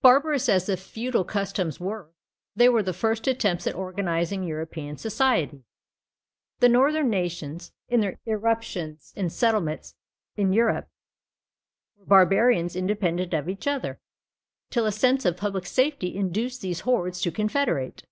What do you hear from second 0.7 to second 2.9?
feudal customs were, they were